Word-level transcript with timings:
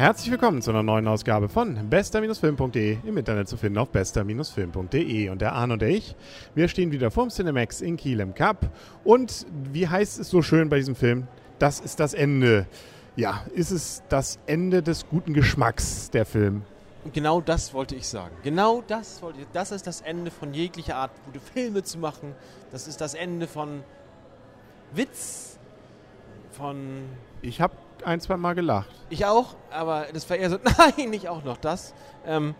Herzlich 0.00 0.30
willkommen 0.30 0.62
zu 0.62 0.70
einer 0.70 0.82
neuen 0.82 1.06
Ausgabe 1.06 1.50
von 1.50 1.90
bester-film.de 1.90 2.96
im 3.04 3.18
Internet 3.18 3.50
zu 3.50 3.58
finden 3.58 3.76
auf 3.76 3.90
bester-film.de. 3.90 5.28
Und 5.28 5.42
der 5.42 5.52
Arne 5.52 5.74
und 5.74 5.82
ich, 5.82 6.16
wir 6.54 6.68
stehen 6.68 6.90
wieder 6.90 7.10
vorm 7.10 7.28
Cinemax 7.28 7.82
in 7.82 7.98
Kiel 7.98 8.20
im 8.20 8.34
Cup. 8.34 8.70
Und 9.04 9.44
wie 9.70 9.86
heißt 9.86 10.18
es 10.18 10.30
so 10.30 10.40
schön 10.40 10.70
bei 10.70 10.78
diesem 10.78 10.94
Film? 10.94 11.28
Das 11.58 11.80
ist 11.80 12.00
das 12.00 12.14
Ende. 12.14 12.66
Ja, 13.14 13.44
ist 13.54 13.72
es 13.72 14.02
das 14.08 14.38
Ende 14.46 14.82
des 14.82 15.06
guten 15.06 15.34
Geschmacks, 15.34 16.08
der 16.08 16.24
Film? 16.24 16.62
Genau 17.12 17.42
das 17.42 17.74
wollte 17.74 17.94
ich 17.94 18.08
sagen. 18.08 18.34
Genau 18.42 18.82
das 18.86 19.20
wollte 19.20 19.40
ich. 19.42 19.48
Das 19.52 19.70
ist 19.70 19.86
das 19.86 20.00
Ende 20.00 20.30
von 20.30 20.54
jeglicher 20.54 20.96
Art, 20.96 21.10
gute 21.26 21.40
Filme 21.40 21.82
zu 21.82 21.98
machen. 21.98 22.34
Das 22.72 22.88
ist 22.88 23.02
das 23.02 23.12
Ende 23.12 23.46
von 23.46 23.82
Witz, 24.94 25.58
von. 26.52 27.02
Ich 27.42 27.60
habe 27.60 27.74
ein, 28.04 28.20
zwei 28.20 28.36
Mal 28.36 28.54
gelacht. 28.54 28.90
Ich 29.08 29.26
auch, 29.26 29.54
aber 29.70 30.06
das 30.12 30.28
war 30.28 30.36
eher 30.36 30.50
so, 30.50 30.58
nein, 30.78 31.10
nicht 31.10 31.28
auch 31.28 31.44
noch 31.44 31.56
das. 31.56 31.94
Ähm, 32.26 32.54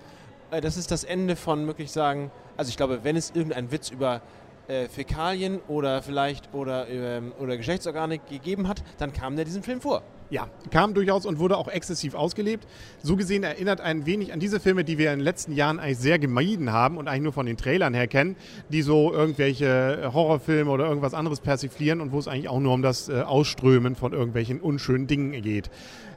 äh, 0.51 0.61
das 0.61 0.77
ist 0.77 0.91
das 0.91 1.05
Ende 1.05 1.37
von 1.37 1.66
wirklich 1.66 1.91
sagen, 1.91 2.30
also 2.57 2.69
ich 2.69 2.77
glaube, 2.77 3.01
wenn 3.03 3.16
es 3.16 3.30
irgendeinen 3.30 3.73
Witz 3.73 3.91
über 3.91 4.21
äh, 4.69 4.89
Fäkalien 4.89 5.61
oder 5.69 6.03
vielleicht 6.03 6.53
oder, 6.55 6.89
ähm, 6.89 7.33
oder 7.39 7.57
Geschlechtsorgane 7.57 8.19
gegeben 8.19 8.69
hat, 8.69 8.83
dann 8.99 9.13
kam 9.13 9.37
der 9.37 9.45
diesem 9.45 9.63
Film 9.63 9.80
vor. 9.80 10.03
Ja, 10.30 10.48
kam 10.70 10.95
durchaus 10.95 11.27
und 11.27 11.41
wurde 11.41 11.57
auch 11.57 11.66
exzessiv 11.66 12.15
ausgelebt. 12.15 12.66
So 13.02 13.16
gesehen 13.16 13.43
erinnert 13.43 13.80
ein 13.80 14.07
wenig 14.07 14.33
an 14.33 14.38
diese 14.38 14.61
Filme, 14.61 14.84
die 14.84 14.97
wir 14.97 15.12
in 15.12 15.19
den 15.19 15.25
letzten 15.25 15.52
Jahren 15.52 15.80
eigentlich 15.80 15.98
sehr 15.98 16.21
gemieden 16.21 16.73
haben 16.73 16.98
und 16.98 17.09
eigentlich 17.09 17.23
nur 17.23 17.33
von 17.33 17.47
den 17.47 17.57
Trailern 17.57 17.95
her 17.95 18.07
kennen, 18.07 18.37
die 18.69 18.83
so 18.83 19.12
irgendwelche 19.12 20.11
Horrorfilme 20.12 20.71
oder 20.71 20.87
irgendwas 20.87 21.15
anderes 21.15 21.41
persiflieren 21.41 22.01
und 22.01 22.13
wo 22.13 22.19
es 22.19 22.29
eigentlich 22.29 22.49
auch 22.49 22.60
nur 22.60 22.74
um 22.74 22.82
das 22.82 23.09
äh, 23.09 23.23
Ausströmen 23.23 23.96
von 23.96 24.13
irgendwelchen 24.13 24.60
unschönen 24.60 25.09
Dingen 25.09 25.43
geht. 25.43 25.69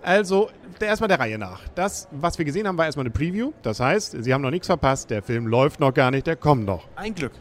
Also, 0.04 0.50
erstmal 0.80 1.08
der 1.08 1.20
Reihe 1.20 1.38
nach. 1.38 1.62
Das, 1.76 2.08
was 2.12 2.38
wir 2.38 2.46
gesehen 2.46 2.68
haben, 2.68 2.78
war 2.78 2.86
erstmal 2.86 3.06
eine 3.06 3.14
Preview. 3.14 3.52
Das 3.64 3.80
heißt, 3.80 4.22
Sie 4.22 4.34
haben 4.34 4.42
noch 4.42 4.52
nichts 4.52 4.68
verpasst. 4.68 5.10
Der 5.10 5.24
Film 5.24 5.48
läuft 5.48 5.80
noch 5.80 5.94
gar 5.94 6.12
nicht, 6.12 6.28
der 6.28 6.36
kommt 6.36 6.66
noch. 6.66 6.88
Ein 6.96 7.16
Glück. 7.16 7.32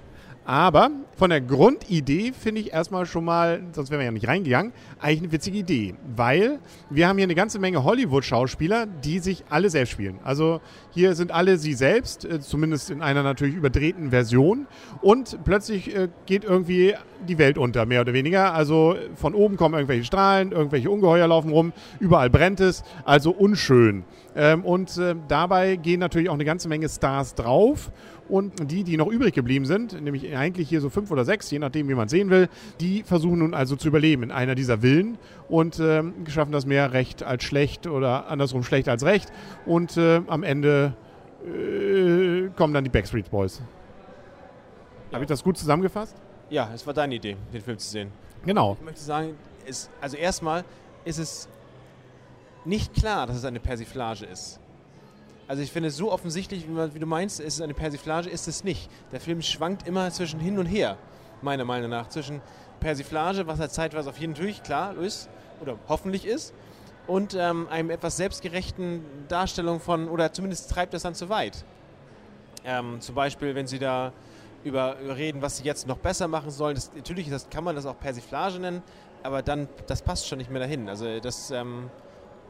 Aber 0.45 0.91
von 1.17 1.31
der 1.31 1.41
Grundidee 1.41 2.33
finde 2.33 2.61
ich 2.61 2.73
erstmal 2.73 3.07
schon 3.07 3.25
mal, 3.25 3.63
sonst 3.73 3.91
wären 3.91 4.01
wir 4.01 4.07
ja 4.07 4.11
nicht 4.11 4.27
reingegangen, 4.27 4.73
eigentlich 4.99 5.21
eine 5.21 5.33
witzige 5.33 5.59
Idee. 5.59 5.95
Weil 6.17 6.59
wir 6.91 7.07
haben 7.07 7.17
hier 7.17 7.27
eine 7.27 7.37
ganze 7.37 7.61
Menge 7.61 7.85
Hollywood-Schauspieler, 7.85 8.87
die 8.87 9.21
sich 9.21 9.45
alle 9.49 9.71
selbst 9.71 9.93
spielen. 9.93 10.19
Also 10.25 10.61
hier 10.91 11.15
sind 11.15 11.31
alle 11.31 11.59
sie 11.59 11.75
selbst, 11.75 12.25
äh, 12.25 12.41
zumindest 12.41 12.91
in 12.91 13.03
einer 13.03 13.23
natürlich 13.23 13.55
überdrehten 13.55 14.11
Version. 14.11 14.67
Und 15.01 15.39
plötzlich 15.45 15.95
äh, 15.95 16.09
geht 16.27 16.43
irgendwie 16.43 16.95
die 17.29 17.39
Welt 17.39 17.57
unter, 17.57 17.87
mehr 17.87 18.01
oder 18.01 18.13
weniger. 18.13 18.53
Also 18.53 18.97
von 19.15 19.35
oben 19.35 19.57
kommen 19.57 19.75
irgendwelche 19.75 20.05
Strahlen, 20.05 20.51
irgendwelche 20.51 20.91
Ungeheuer 20.91 21.29
laufen 21.29 21.51
rum, 21.53 21.73
überall 22.01 22.31
brennt 22.31 22.59
es, 22.61 22.83
also 23.05 23.31
unschön. 23.31 24.05
Ähm, 24.35 24.65
und 24.65 24.97
äh, 24.99 25.15
dabei 25.29 25.77
gehen 25.77 26.01
natürlich 26.01 26.29
auch 26.31 26.35
eine 26.35 26.45
ganze 26.45 26.69
Menge 26.69 26.89
Stars 26.89 27.35
drauf. 27.35 27.93
Und 28.29 28.71
die, 28.71 28.85
die 28.85 28.97
noch 28.97 29.09
übrig 29.09 29.35
geblieben 29.35 29.67
sind, 29.67 30.01
nämlich 30.01 30.35
eigentlich 30.35 30.69
hier 30.69 30.81
so 30.81 30.91
fünf 30.91 31.11
oder 31.11 31.25
sechs, 31.25 31.51
je 31.51 31.59
nachdem, 31.59 31.89
wie 31.89 31.95
man 31.95 32.09
sehen 32.09 32.31
will, 32.31 32.49
die 32.81 33.03
versuchen 33.03 33.41
nun 33.41 33.53
also 33.53 33.77
zu 33.77 33.89
überleben 33.89 34.23
in 34.23 34.31
einer 34.31 34.55
dieser 34.55 34.79
Villen 34.79 35.19
und 35.49 35.79
äh, 35.79 36.03
schaffen 36.29 36.53
das 36.53 36.65
mehr 36.65 36.93
recht 36.93 37.23
als 37.23 37.45
schlecht 37.45 37.87
oder 37.87 38.29
andersrum 38.29 38.63
schlecht 38.63 38.89
als 38.89 39.05
recht. 39.05 39.31
Und 39.67 39.97
äh, 39.97 40.23
am 40.29 40.45
Ende 40.45 40.95
äh, 41.45 42.49
kommen 42.57 42.73
dann 42.73 42.85
die 42.85 42.91
Backstreet 42.91 43.31
Boys. 43.31 43.61
Ja. 45.11 45.15
Habe 45.15 45.25
ich 45.25 45.29
das 45.29 45.43
gut 45.43 45.59
zusammengefasst? 45.59 46.17
Ja, 46.49 46.71
es 46.75 46.87
war 46.87 46.95
deine 46.95 47.17
Idee, 47.17 47.37
den 47.53 47.61
Film 47.61 47.79
zu 47.79 47.89
sehen. 47.89 48.11
Genau. 48.45 48.77
Ich 48.79 48.85
möchte 48.85 49.01
sagen, 49.01 49.35
es, 49.67 49.91
also 50.01 50.17
erstmal 50.17 50.65
ist 51.05 51.19
es 51.19 51.49
nicht 52.65 52.95
klar, 52.95 53.27
dass 53.27 53.37
es 53.37 53.45
eine 53.45 53.61
Persiflage 53.61 54.25
ist. 54.25 54.61
Also 55.49 55.63
ich 55.63 55.73
finde 55.73 55.89
es 55.89 55.97
so 55.97 56.11
offensichtlich, 56.11 56.67
wie, 56.67 56.73
man, 56.73 56.95
wie, 56.95 56.99
du 56.99 57.07
meinst, 57.07 57.41
ist 57.41 57.55
es 57.55 57.61
eine 57.61 57.75
Persiflage, 57.75 58.31
ist 58.31 58.49
es 58.49 58.65
nicht. 58.65 58.89
Der 59.11 59.21
Film 59.21 59.43
schwankt 59.43 59.87
immer 59.87 60.11
zwischen 60.11 60.41
hin 60.41 60.59
und 60.59 60.67
her, 60.67 60.97
meiner 61.43 61.65
Meinung 61.65 61.91
nach. 61.91 62.09
Zwischen 62.09 62.41
Persiflage, 62.81 63.47
was 63.47 63.61
er 63.61 63.69
zeitweise 63.69 64.11
auf 64.11 64.19
jeden 64.19 64.37
Fall 64.37 64.53
klar 64.65 64.97
ist, 64.97 65.29
oder 65.61 65.77
hoffentlich 65.89 66.27
ist, 66.27 66.55
und 67.07 67.35
ähm, 67.35 67.69
einem 67.69 67.91
etwas 67.91 68.17
selbstgerechten 68.17 69.05
Darstellung 69.29 69.81
von, 69.81 70.09
oder 70.09 70.33
zumindest 70.33 70.71
treibt 70.71 70.95
das 70.95 71.03
dann 71.03 71.15
zu 71.15 71.29
weit. 71.29 71.65
Ähm, 72.65 73.01
zum 73.01 73.15
Beispiel, 73.15 73.55
wenn 73.55 73.67
sie 73.67 73.79
da 73.79 74.13
über, 74.65 74.97
reden, 75.17 75.43
was 75.43 75.59
sie 75.59 75.65
jetzt 75.65 75.87
noch 75.87 75.99
besser 75.99 76.29
machen 76.29 76.51
sollen. 76.51 76.75
Das, 76.75 76.93
natürlich 76.95 77.29
das, 77.29 77.51
kann 77.51 77.65
man 77.65 77.75
das 77.75 77.87
auch 77.87 77.99
Persiflage 77.99 78.59
nennen, 78.59 78.83
aber 79.23 79.43
dann, 79.43 79.69
das 79.87 80.03
passt 80.03 80.29
schon 80.29 80.39
nicht 80.39 80.51
mehr 80.51 80.61
dahin. 80.61 80.89
Also 80.89 81.21
das, 81.21 81.51
ähm, 81.51 81.91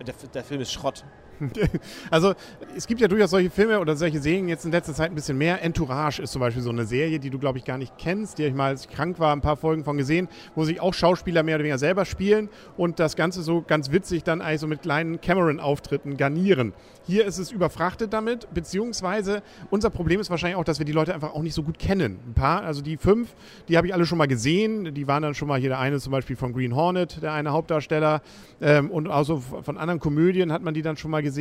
der, 0.06 0.14
der 0.34 0.44
Film 0.44 0.60
ist 0.60 0.72
Schrott. 0.72 1.04
Also 2.10 2.34
es 2.76 2.86
gibt 2.86 3.00
ja 3.00 3.08
durchaus 3.08 3.30
solche 3.30 3.50
Filme 3.50 3.80
oder 3.80 3.96
solche 3.96 4.20
Serien 4.20 4.48
jetzt 4.48 4.64
in 4.64 4.72
letzter 4.72 4.94
Zeit 4.94 5.10
ein 5.10 5.14
bisschen 5.14 5.38
mehr. 5.38 5.62
Entourage 5.62 6.20
ist 6.22 6.32
zum 6.32 6.40
Beispiel 6.40 6.62
so 6.62 6.70
eine 6.70 6.84
Serie, 6.84 7.18
die 7.18 7.30
du, 7.30 7.38
glaube 7.38 7.58
ich, 7.58 7.64
gar 7.64 7.78
nicht 7.78 7.96
kennst, 7.98 8.38
die 8.38 8.44
ich 8.44 8.54
mal, 8.54 8.68
als 8.68 8.86
ich 8.86 8.90
krank 8.90 9.18
war, 9.18 9.34
ein 9.34 9.40
paar 9.40 9.56
Folgen 9.56 9.84
von 9.84 9.96
gesehen, 9.96 10.28
wo 10.54 10.64
sich 10.64 10.80
auch 10.80 10.94
Schauspieler 10.94 11.42
mehr 11.42 11.56
oder 11.56 11.64
weniger 11.64 11.78
selber 11.78 12.04
spielen 12.04 12.48
und 12.76 12.98
das 12.98 13.16
Ganze 13.16 13.42
so 13.42 13.62
ganz 13.62 13.92
witzig 13.92 14.24
dann 14.24 14.40
eigentlich 14.40 14.60
so 14.60 14.66
mit 14.66 14.82
kleinen 14.82 15.20
Cameron-Auftritten 15.20 16.16
garnieren. 16.16 16.72
Hier 17.04 17.26
ist 17.26 17.38
es 17.38 17.50
überfrachtet 17.50 18.12
damit, 18.12 18.46
beziehungsweise 18.54 19.42
unser 19.70 19.90
Problem 19.90 20.20
ist 20.20 20.30
wahrscheinlich 20.30 20.56
auch, 20.56 20.64
dass 20.64 20.78
wir 20.78 20.86
die 20.86 20.92
Leute 20.92 21.12
einfach 21.14 21.34
auch 21.34 21.42
nicht 21.42 21.54
so 21.54 21.62
gut 21.62 21.78
kennen. 21.78 22.18
Ein 22.28 22.34
paar, 22.34 22.62
also 22.62 22.80
die 22.80 22.96
fünf, 22.96 23.34
die 23.68 23.76
habe 23.76 23.88
ich 23.88 23.94
alle 23.94 24.06
schon 24.06 24.18
mal 24.18 24.28
gesehen. 24.28 24.94
Die 24.94 25.08
waren 25.08 25.22
dann 25.22 25.34
schon 25.34 25.48
mal 25.48 25.58
hier 25.58 25.70
der 25.70 25.80
eine 25.80 25.98
zum 25.98 26.12
Beispiel 26.12 26.36
von 26.36 26.52
Green 26.52 26.76
Hornet, 26.76 27.22
der 27.22 27.32
eine 27.32 27.50
Hauptdarsteller. 27.50 28.22
Ähm, 28.60 28.90
und 28.90 29.08
auch 29.08 29.24
so 29.24 29.38
von 29.38 29.78
anderen 29.78 29.98
Komödien 29.98 30.52
hat 30.52 30.62
man 30.62 30.74
die 30.74 30.82
dann 30.82 30.96
schon 30.96 31.10
mal 31.10 31.22
gesehen. 31.22 31.31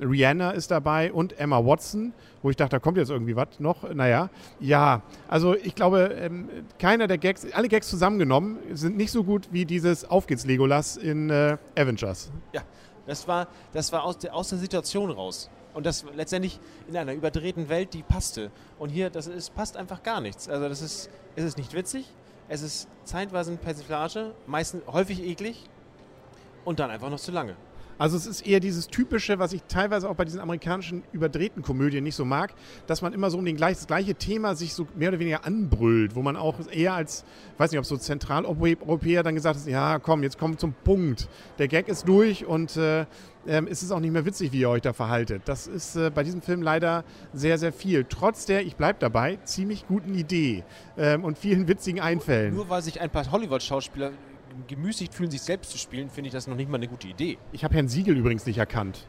Rihanna 0.00 0.50
ist 0.50 0.70
dabei 0.70 1.12
und 1.12 1.38
Emma 1.38 1.64
Watson, 1.64 2.12
wo 2.42 2.50
ich 2.50 2.56
dachte, 2.56 2.70
da 2.70 2.78
kommt 2.78 2.96
jetzt 2.98 3.10
irgendwie 3.10 3.36
was 3.36 3.58
noch. 3.58 3.92
Naja, 3.92 4.30
ja, 4.60 5.02
also 5.28 5.54
ich 5.54 5.74
glaube, 5.74 6.16
ähm, 6.18 6.48
keiner 6.78 7.06
der 7.06 7.18
Gags, 7.18 7.46
alle 7.52 7.68
Gags 7.68 7.88
zusammengenommen, 7.88 8.58
sind 8.72 8.96
nicht 8.96 9.10
so 9.10 9.24
gut 9.24 9.48
wie 9.50 9.64
dieses 9.64 10.04
Auf 10.04 10.26
geht's 10.26 10.46
Legolas 10.46 10.96
in 10.96 11.30
äh, 11.30 11.56
Avengers. 11.76 12.30
Ja, 12.52 12.62
das 13.06 13.26
war, 13.28 13.48
das 13.72 13.92
war 13.92 14.04
aus, 14.04 14.18
der, 14.18 14.34
aus 14.34 14.48
der 14.48 14.58
Situation 14.58 15.10
raus. 15.10 15.50
Und 15.74 15.84
das 15.84 16.06
letztendlich 16.14 16.58
in 16.88 16.96
einer 16.96 17.12
überdrehten 17.12 17.68
Welt, 17.68 17.92
die 17.92 18.02
passte. 18.02 18.50
Und 18.78 18.88
hier, 18.88 19.10
das 19.10 19.26
ist, 19.26 19.54
passt 19.54 19.76
einfach 19.76 20.02
gar 20.02 20.22
nichts. 20.22 20.48
Also 20.48 20.68
das 20.68 20.80
ist, 20.80 21.10
es 21.36 21.44
ist 21.44 21.58
nicht 21.58 21.74
witzig, 21.74 22.06
es 22.48 22.62
ist 22.62 22.88
zeitweise 23.04 23.50
eine 23.50 23.58
Persiflage, 23.58 24.32
meistens 24.46 24.82
häufig 24.86 25.22
eklig 25.22 25.68
und 26.64 26.80
dann 26.80 26.90
einfach 26.90 27.10
noch 27.10 27.20
zu 27.20 27.30
lange. 27.30 27.56
Also 27.98 28.16
es 28.16 28.26
ist 28.26 28.46
eher 28.46 28.60
dieses 28.60 28.88
typische, 28.88 29.38
was 29.38 29.52
ich 29.52 29.62
teilweise 29.68 30.08
auch 30.08 30.14
bei 30.14 30.24
diesen 30.24 30.40
amerikanischen 30.40 31.02
überdrehten 31.12 31.62
Komödien 31.62 32.04
nicht 32.04 32.14
so 32.14 32.24
mag, 32.24 32.52
dass 32.86 33.02
man 33.02 33.12
immer 33.12 33.30
so 33.30 33.38
um 33.38 33.44
den 33.44 33.56
gleich, 33.56 33.76
das 33.76 33.86
gleiche 33.86 34.14
Thema 34.14 34.54
sich 34.54 34.74
so 34.74 34.86
mehr 34.96 35.08
oder 35.10 35.18
weniger 35.18 35.44
anbrüllt, 35.44 36.14
wo 36.14 36.22
man 36.22 36.36
auch 36.36 36.58
eher 36.70 36.94
als, 36.94 37.24
weiß 37.58 37.70
nicht, 37.70 37.78
ob 37.78 37.86
so 37.86 37.96
Zentraleuropäer 37.96 39.22
dann 39.22 39.34
gesagt 39.34 39.60
hat, 39.60 39.66
ja 39.66 39.98
komm, 39.98 40.22
jetzt 40.22 40.38
kommt 40.38 40.60
zum 40.60 40.74
Punkt. 40.84 41.28
Der 41.58 41.68
Gag 41.68 41.88
ist 41.88 42.06
durch 42.06 42.44
und 42.44 42.76
äh, 42.76 43.06
ähm, 43.46 43.66
ist 43.66 43.82
es 43.82 43.90
auch 43.90 44.00
nicht 44.00 44.12
mehr 44.12 44.24
witzig, 44.24 44.52
wie 44.52 44.60
ihr 44.60 44.70
euch 44.70 44.82
da 44.82 44.92
verhaltet. 44.92 45.42
Das 45.46 45.66
ist 45.66 45.96
äh, 45.96 46.10
bei 46.10 46.22
diesem 46.22 46.42
Film 46.42 46.62
leider 46.62 47.04
sehr, 47.32 47.58
sehr 47.58 47.72
viel. 47.72 48.04
Trotz 48.08 48.46
der, 48.46 48.62
ich 48.64 48.76
bleibe 48.76 48.98
dabei, 48.98 49.38
ziemlich 49.44 49.86
guten 49.86 50.14
Idee 50.14 50.64
ähm, 50.98 51.24
und 51.24 51.38
vielen 51.38 51.68
witzigen 51.68 52.00
Einfällen. 52.00 52.54
Nur 52.54 52.68
weil 52.68 52.82
sich 52.82 53.00
ein 53.00 53.10
paar 53.10 53.30
Hollywood-Schauspieler 53.30 54.10
gemüßigt 54.66 55.14
fühlen, 55.14 55.30
sich 55.30 55.42
selbst 55.42 55.70
zu 55.70 55.78
spielen, 55.78 56.10
finde 56.10 56.28
ich 56.28 56.32
das 56.32 56.46
noch 56.46 56.56
nicht 56.56 56.70
mal 56.70 56.76
eine 56.76 56.88
gute 56.88 57.08
Idee. 57.08 57.38
Ich 57.52 57.64
habe 57.64 57.74
Herrn 57.74 57.88
Siegel 57.88 58.16
übrigens 58.16 58.46
nicht 58.46 58.58
erkannt. 58.58 59.06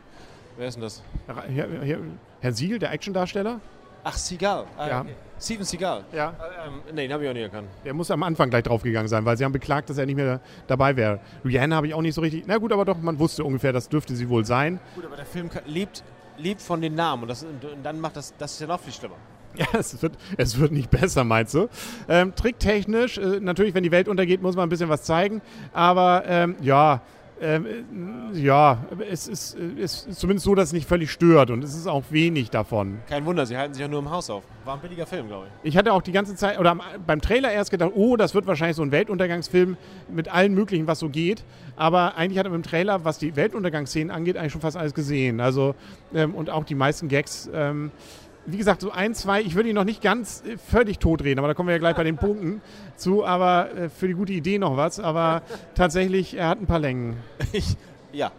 Wer 0.57 0.67
ist 0.67 0.75
denn 0.75 0.83
das? 0.83 1.03
Herr, 1.27 1.43
Herr, 1.83 1.97
Herr 2.41 2.53
Siegel, 2.53 2.79
der 2.79 2.91
Actiondarsteller? 2.91 3.61
Ach, 4.03 4.17
Seagal. 4.17 4.65
Ah, 4.77 4.87
ja. 4.87 5.05
Steven 5.39 5.65
Seagal. 5.65 6.05
Ja. 6.13 6.33
Ähm, 6.65 6.81
nee, 6.93 7.07
den 7.07 7.13
habe 7.13 7.23
ich 7.23 7.29
auch 7.29 7.33
nicht 7.33 7.43
erkannt. 7.43 7.67
Der 7.83 7.93
muss 7.93 8.09
am 8.09 8.23
Anfang 8.23 8.49
gleich 8.49 8.63
draufgegangen 8.63 9.07
sein, 9.07 9.25
weil 9.25 9.37
sie 9.37 9.43
haben 9.43 9.51
beklagt, 9.51 9.89
dass 9.89 9.97
er 9.97 10.05
nicht 10.05 10.15
mehr 10.15 10.39
dabei 10.65 10.95
wäre. 10.95 11.19
Rihanna 11.43 11.75
habe 11.75 11.87
ich 11.87 11.93
auch 11.93 12.01
nicht 12.01 12.15
so 12.15 12.21
richtig. 12.21 12.45
Na 12.47 12.57
gut, 12.57 12.71
aber 12.71 12.85
doch, 12.85 12.97
man 12.99 13.19
wusste 13.19 13.43
ungefähr, 13.43 13.73
das 13.73 13.89
dürfte 13.89 14.15
sie 14.15 14.29
wohl 14.29 14.45
sein. 14.45 14.79
Gut, 14.95 15.05
aber 15.05 15.17
der 15.17 15.25
Film 15.25 15.49
lebt, 15.65 16.03
lebt 16.37 16.61
von 16.61 16.81
den 16.81 16.95
Namen 16.95 17.23
und, 17.23 17.27
das, 17.27 17.43
und 17.43 17.61
dann 17.83 17.99
macht 17.99 18.15
das, 18.15 18.33
das 18.37 18.53
ist 18.53 18.61
ja 18.61 18.67
noch 18.67 18.79
viel 18.79 18.93
schlimmer. 18.93 19.15
Ja, 19.73 19.79
es 19.79 20.01
wird, 20.01 20.13
es 20.37 20.59
wird 20.59 20.71
nicht 20.71 20.91
besser, 20.91 21.23
meinst 21.23 21.55
du? 21.55 21.67
Ähm, 22.07 22.35
tricktechnisch, 22.35 23.17
äh, 23.17 23.39
natürlich, 23.39 23.73
wenn 23.73 23.83
die 23.83 23.91
Welt 23.91 24.07
untergeht, 24.07 24.41
muss 24.41 24.55
man 24.55 24.67
ein 24.67 24.69
bisschen 24.69 24.89
was 24.89 25.03
zeigen. 25.03 25.41
Aber 25.73 26.23
ähm, 26.27 26.55
ja, 26.61 27.01
ähm, 27.39 27.65
ja, 28.33 28.79
es 29.09 29.27
ist, 29.27 29.55
es 29.79 30.07
ist 30.07 30.19
zumindest 30.19 30.45
so, 30.45 30.55
dass 30.55 30.69
es 30.69 30.73
nicht 30.73 30.87
völlig 30.87 31.11
stört 31.11 31.51
und 31.51 31.63
es 31.63 31.75
ist 31.75 31.87
auch 31.87 32.03
wenig 32.09 32.49
davon. 32.49 32.99
Kein 33.07 33.25
Wunder, 33.25 33.45
sie 33.45 33.55
halten 33.55 33.73
sich 33.73 33.81
ja 33.81 33.87
nur 33.87 33.99
im 33.99 34.09
Haus 34.09 34.29
auf. 34.29 34.43
War 34.65 34.75
ein 34.75 34.79
billiger 34.79 35.05
Film, 35.05 35.27
glaube 35.27 35.47
ich. 35.47 35.69
Ich 35.69 35.77
hatte 35.77 35.93
auch 35.93 36.01
die 36.01 36.11
ganze 36.11 36.35
Zeit, 36.35 36.59
oder 36.59 36.75
beim 37.05 37.21
Trailer 37.21 37.51
erst 37.51 37.69
gedacht, 37.69 37.91
oh, 37.93 38.15
das 38.15 38.33
wird 38.33 38.47
wahrscheinlich 38.47 38.75
so 38.75 38.81
ein 38.81 38.91
Weltuntergangsfilm 38.91 39.77
mit 40.09 40.33
allen 40.33 40.55
möglichen, 40.55 40.87
was 40.87 40.99
so 40.99 41.09
geht. 41.09 41.43
Aber 41.75 42.15
eigentlich 42.15 42.39
hat 42.39 42.45
man 42.45 42.55
im 42.55 42.63
Trailer, 42.63 43.05
was 43.05 43.19
die 43.19 43.35
Weltuntergangsszenen 43.35 44.09
angeht, 44.09 44.35
eigentlich 44.35 44.53
schon 44.53 44.61
fast 44.61 44.77
alles 44.77 44.95
gesehen. 44.95 45.39
Also, 45.39 45.75
ähm, 46.15 46.33
und 46.33 46.49
auch 46.49 46.63
die 46.63 46.75
meisten 46.75 47.07
Gags. 47.07 47.49
Ähm, 47.53 47.91
wie 48.47 48.57
gesagt, 48.57 48.81
so 48.81 48.91
ein, 48.91 49.13
zwei, 49.13 49.41
ich 49.41 49.55
würde 49.55 49.69
ihn 49.69 49.75
noch 49.75 49.83
nicht 49.83 50.01
ganz 50.01 50.41
äh, 50.45 50.57
völlig 50.57 50.99
totreden, 50.99 51.39
aber 51.39 51.49
da 51.49 51.53
kommen 51.53 51.67
wir 51.67 51.73
ja 51.73 51.79
gleich 51.79 51.95
bei 51.95 52.03
den 52.03 52.17
Punkten 52.17 52.61
zu, 52.95 53.25
aber 53.25 53.69
äh, 53.75 53.89
für 53.89 54.07
die 54.07 54.13
gute 54.13 54.33
Idee 54.33 54.57
noch 54.57 54.77
was, 54.77 54.99
aber 54.99 55.41
tatsächlich, 55.75 56.35
er 56.35 56.47
hat 56.47 56.59
ein 56.59 56.65
paar 56.65 56.79
Längen. 56.79 57.17
Ich, 57.51 57.75
ja, 58.11 58.31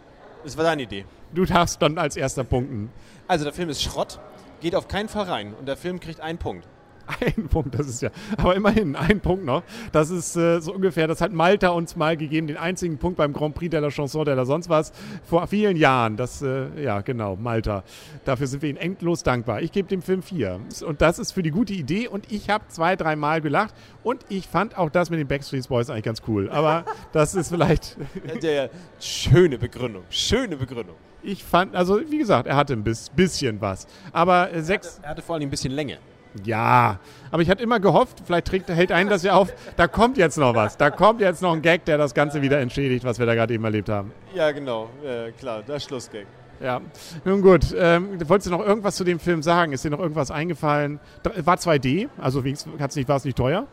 das 0.43 0.57
war 0.57 0.63
deine 0.63 0.83
Idee. 0.83 1.05
Du 1.33 1.45
darfst 1.45 1.81
dann 1.81 1.97
als 1.97 2.15
erster 2.15 2.43
punkten. 2.43 2.89
Also 3.27 3.43
der 3.43 3.53
Film 3.53 3.69
ist 3.69 3.81
Schrott, 3.83 4.19
geht 4.61 4.75
auf 4.75 4.87
keinen 4.87 5.09
Fall 5.09 5.25
rein 5.25 5.53
und 5.53 5.67
der 5.67 5.77
Film 5.77 5.99
kriegt 5.99 6.21
einen 6.21 6.37
Punkt. 6.39 6.65
Ein 7.19 7.47
Punkt, 7.47 7.77
das 7.77 7.87
ist 7.87 8.01
ja, 8.01 8.09
aber 8.37 8.55
immerhin 8.55 8.95
ein 8.95 9.19
Punkt 9.19 9.45
noch. 9.45 9.63
Das 9.91 10.09
ist 10.09 10.35
äh, 10.35 10.59
so 10.59 10.73
ungefähr, 10.73 11.07
das 11.07 11.21
hat 11.21 11.31
Malta 11.31 11.69
uns 11.69 11.95
mal 11.95 12.15
gegeben, 12.17 12.47
den 12.47 12.57
einzigen 12.57 12.97
Punkt 12.97 13.17
beim 13.17 13.33
Grand 13.33 13.55
Prix 13.55 13.71
de 13.71 13.79
la 13.79 13.89
Chanson 13.89 14.25
de 14.25 14.35
la 14.35 14.45
sonst 14.45 14.69
was, 14.69 14.91
vor 15.23 15.47
vielen 15.47 15.75
Jahren. 15.75 16.17
Das, 16.17 16.41
äh, 16.41 16.67
ja, 16.81 17.01
genau, 17.01 17.35
Malta. 17.35 17.83
Dafür 18.25 18.47
sind 18.47 18.61
wir 18.61 18.69
ihnen 18.69 18.77
endlos 18.77 19.23
dankbar. 19.23 19.61
Ich 19.61 19.71
gebe 19.71 19.87
dem 19.87 20.01
Film 20.01 20.21
vier. 20.21 20.59
Und 20.85 21.01
das 21.01 21.19
ist 21.19 21.31
für 21.31 21.43
die 21.43 21.51
gute 21.51 21.73
Idee 21.73 22.07
und 22.07 22.31
ich 22.31 22.49
habe 22.49 22.65
zwei, 22.67 22.95
dreimal 22.95 23.41
gelacht 23.41 23.73
und 24.03 24.23
ich 24.29 24.47
fand 24.47 24.77
auch 24.77 24.89
das 24.89 25.09
mit 25.09 25.19
den 25.19 25.27
Backstreet 25.27 25.67
Boys 25.67 25.89
eigentlich 25.89 26.03
ganz 26.03 26.21
cool. 26.27 26.49
Aber 26.49 26.85
das 27.11 27.35
ist 27.35 27.49
vielleicht. 27.49 27.97
Der, 28.41 28.69
schöne 28.99 29.57
Begründung, 29.57 30.03
schöne 30.09 30.57
Begründung. 30.57 30.95
Ich 31.21 31.43
fand, 31.43 31.75
also 31.75 31.99
wie 32.09 32.17
gesagt, 32.17 32.47
er 32.47 32.55
hatte 32.55 32.73
ein 32.73 32.83
bisschen 32.83 33.59
was. 33.59 33.87
Aber 34.11 34.51
äh, 34.53 34.61
sechs. 34.61 34.87
Er 34.87 34.91
hatte, 34.91 35.03
er 35.03 35.09
hatte 35.09 35.21
vor 35.21 35.35
allem 35.35 35.43
ein 35.43 35.49
bisschen 35.49 35.73
Länge. 35.73 35.97
Ja, 36.43 36.99
aber 37.31 37.41
ich 37.41 37.49
hatte 37.49 37.63
immer 37.63 37.79
gehofft, 37.79 38.21
vielleicht 38.23 38.47
trägt, 38.47 38.69
hält 38.69 38.91
einen 38.91 39.09
das 39.09 39.23
ja 39.23 39.33
auf, 39.33 39.51
da 39.77 39.87
kommt 39.87 40.17
jetzt 40.17 40.37
noch 40.37 40.53
was. 40.55 40.77
Da 40.77 40.91
kommt 40.91 41.21
jetzt 41.21 41.41
noch 41.41 41.53
ein 41.53 41.61
Gag, 41.61 41.85
der 41.85 41.97
das 41.97 42.13
Ganze 42.13 42.41
wieder 42.41 42.59
entschädigt, 42.59 43.03
was 43.03 43.17
wir 43.17 43.25
da 43.25 43.33
gerade 43.33 43.53
eben 43.53 43.63
erlebt 43.63 43.89
haben. 43.89 44.11
Ja, 44.35 44.51
genau, 44.51 44.89
äh, 45.03 45.31
klar, 45.31 45.63
der 45.63 45.79
Schlussgag. 45.79 46.27
Ja, 46.61 46.81
nun 47.23 47.41
gut. 47.41 47.73
Ähm, 47.75 48.19
wolltest 48.27 48.47
du 48.47 48.51
noch 48.51 48.65
irgendwas 48.65 48.95
zu 48.97 49.03
dem 49.03 49.19
Film 49.19 49.41
sagen? 49.41 49.71
Ist 49.71 49.85
dir 49.85 49.89
noch 49.89 49.99
irgendwas 49.99 50.29
eingefallen? 50.29 50.99
War 51.23 51.55
2D, 51.55 52.09
also 52.17 52.41
nicht, 52.41 52.67
war 53.07 53.15
es 53.15 53.25
nicht 53.25 53.37
teuer? 53.37 53.65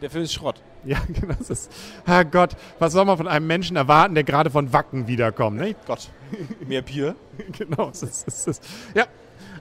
Der 0.00 0.10
Film 0.10 0.24
ist 0.24 0.32
Schrott. 0.32 0.62
Ja, 0.84 0.98
genau. 1.08 1.34
Das 1.36 1.50
ist, 1.50 1.72
Herrgott, 2.04 2.50
was 2.78 2.92
soll 2.92 3.04
man 3.04 3.16
von 3.16 3.26
einem 3.26 3.46
Menschen 3.46 3.76
erwarten, 3.76 4.14
der 4.14 4.24
gerade 4.24 4.50
von 4.50 4.72
Wacken 4.72 5.08
wiederkommt? 5.08 5.58
Ne? 5.58 5.74
Gott, 5.86 6.08
mehr 6.66 6.82
Bier? 6.82 7.16
genau. 7.58 7.88
Das 7.88 8.02
ist, 8.02 8.26
das 8.26 8.46
ist, 8.46 8.64
ja, 8.94 9.06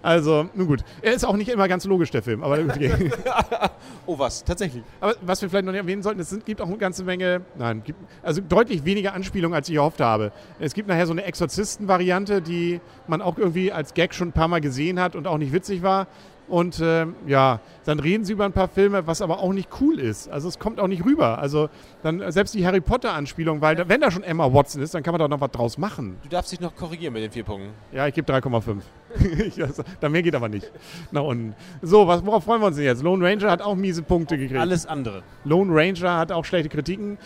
also, 0.01 0.49
nun 0.53 0.67
gut. 0.67 0.83
Er 1.01 1.13
ist 1.13 1.25
auch 1.25 1.35
nicht 1.35 1.49
immer 1.49 1.67
ganz 1.67 1.85
logisch, 1.85 2.11
der 2.11 2.21
Film. 2.21 2.43
Aber 2.43 2.59
okay. 2.59 3.11
oh, 4.05 4.17
was? 4.17 4.43
Tatsächlich. 4.43 4.83
Aber 4.99 5.15
was 5.21 5.41
wir 5.41 5.49
vielleicht 5.49 5.65
noch 5.65 5.71
nicht 5.71 5.81
erwähnen 5.81 6.03
sollten, 6.03 6.19
es 6.19 6.37
gibt 6.45 6.61
auch 6.61 6.67
eine 6.67 6.77
ganze 6.77 7.03
Menge, 7.03 7.41
nein, 7.57 7.83
gibt, 7.83 7.99
also 8.23 8.41
deutlich 8.41 8.85
weniger 8.85 9.13
Anspielungen, 9.13 9.55
als 9.55 9.69
ich 9.69 9.75
erhofft 9.75 9.99
habe. 10.01 10.31
Es 10.59 10.73
gibt 10.73 10.87
nachher 10.87 11.07
so 11.07 11.13
eine 11.13 11.23
Exorzisten-Variante, 11.23 12.41
die 12.41 12.81
man 13.07 13.21
auch 13.21 13.37
irgendwie 13.37 13.71
als 13.71 13.93
Gag 13.93 14.13
schon 14.13 14.29
ein 14.29 14.33
paar 14.33 14.47
Mal 14.47 14.61
gesehen 14.61 14.99
hat 14.99 15.15
und 15.15 15.27
auch 15.27 15.37
nicht 15.37 15.53
witzig 15.53 15.83
war. 15.83 16.07
Und 16.47 16.79
äh, 16.79 17.05
ja, 17.25 17.59
dann 17.85 17.99
reden 17.99 18.23
sie 18.23 18.33
über 18.33 18.45
ein 18.45 18.53
paar 18.53 18.67
Filme, 18.67 19.05
was 19.05 19.21
aber 19.21 19.39
auch 19.39 19.51
nicht 19.51 19.69
cool 19.81 19.99
ist. 19.99 20.29
Also 20.29 20.47
es 20.47 20.59
kommt 20.59 20.79
auch 20.79 20.87
nicht 20.87 21.03
rüber. 21.03 21.39
Also 21.39 21.69
dann 22.03 22.31
selbst 22.31 22.55
die 22.55 22.65
Harry 22.65 22.81
Potter-Anspielung, 22.81 23.61
weil 23.61 23.75
da, 23.75 23.89
wenn 23.89 24.01
da 24.01 24.11
schon 24.11 24.23
Emma 24.23 24.51
Watson 24.53 24.81
ist, 24.81 24.93
dann 24.93 25.03
kann 25.03 25.11
man 25.13 25.19
doch 25.19 25.27
noch 25.27 25.41
was 25.41 25.51
draus 25.51 25.77
machen. 25.77 26.17
Du 26.23 26.29
darfst 26.29 26.51
dich 26.51 26.59
noch 26.59 26.75
korrigieren 26.75 27.13
mit 27.13 27.23
den 27.23 27.31
vier 27.31 27.43
Punkten. 27.43 27.71
Ja, 27.91 28.07
ich 28.07 28.13
gebe 28.13 28.31
3,5. 28.31 28.81
da 29.99 30.09
mehr 30.09 30.21
geht 30.21 30.35
aber 30.35 30.49
nicht. 30.49 30.71
Nach 31.11 31.23
unten. 31.23 31.55
So, 31.81 32.07
was, 32.07 32.25
worauf 32.25 32.43
freuen 32.43 32.61
wir 32.61 32.67
uns 32.67 32.75
denn 32.75 32.85
jetzt? 32.85 33.03
Lone 33.03 33.25
Ranger 33.25 33.49
hat 33.49 33.61
auch 33.61 33.75
miese 33.75 34.03
Punkte 34.03 34.37
gekriegt. 34.37 34.59
Alles 34.59 34.85
andere. 34.85 35.23
Lone 35.43 35.73
Ranger 35.73 36.17
hat 36.17 36.31
auch 36.31 36.45
schlechte 36.45 36.69
Kritiken, 36.69 37.17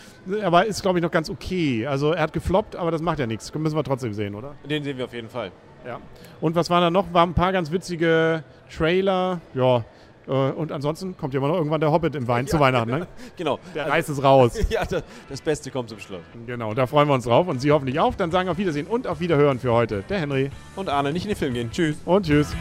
aber 0.42 0.66
ist, 0.66 0.82
glaube 0.82 0.98
ich, 0.98 1.02
noch 1.02 1.10
ganz 1.10 1.30
okay. 1.30 1.86
Also 1.86 2.12
er 2.12 2.22
hat 2.22 2.32
gefloppt, 2.32 2.76
aber 2.76 2.90
das 2.90 3.02
macht 3.02 3.18
ja 3.18 3.26
nichts. 3.26 3.52
Müssen 3.54 3.76
wir 3.76 3.84
trotzdem 3.84 4.12
sehen, 4.12 4.34
oder? 4.34 4.54
Den 4.68 4.82
sehen 4.84 4.98
wir 4.98 5.04
auf 5.04 5.14
jeden 5.14 5.28
Fall. 5.28 5.50
Ja. 5.86 6.00
Und 6.40 6.54
was 6.54 6.70
waren 6.70 6.82
da 6.82 6.90
noch? 6.90 7.12
Waren 7.12 7.30
ein 7.30 7.34
paar 7.34 7.52
ganz 7.52 7.70
witzige 7.70 8.44
Trailer. 8.70 9.40
Ja. 9.54 9.84
Äh, 10.26 10.30
und 10.30 10.72
ansonsten 10.72 11.16
kommt 11.16 11.34
ja 11.34 11.38
immer 11.38 11.48
noch 11.48 11.56
irgendwann 11.56 11.80
der 11.80 11.92
Hobbit 11.92 12.14
im 12.14 12.28
Wein 12.28 12.44
ja, 12.46 12.50
zu 12.50 12.60
Weihnachten, 12.60 12.90
ne? 12.90 13.06
Genau. 13.36 13.58
Der 13.74 13.88
reißt 13.88 14.08
es 14.08 14.22
raus. 14.22 14.58
ja, 14.70 14.82
das 15.28 15.40
Beste 15.40 15.70
kommt 15.70 15.88
zum 15.88 15.98
Schluss. 15.98 16.22
Genau, 16.46 16.74
da 16.74 16.86
freuen 16.86 17.08
wir 17.08 17.14
uns 17.14 17.24
drauf 17.24 17.48
und 17.48 17.60
Sie 17.60 17.70
hoffentlich 17.70 17.98
auch. 18.00 18.14
Dann 18.14 18.30
sagen 18.30 18.48
auf 18.48 18.58
Wiedersehen 18.58 18.86
und 18.86 19.06
auf 19.06 19.20
Wiederhören 19.20 19.58
für 19.58 19.72
heute. 19.72 20.04
Der 20.08 20.20
Henry. 20.20 20.50
Und 20.76 20.88
Arne, 20.88 21.12
nicht 21.12 21.24
in 21.24 21.30
den 21.30 21.38
Film 21.38 21.54
gehen. 21.54 21.70
Tschüss. 21.70 21.96
Und 22.04 22.26
tschüss. 22.26 22.54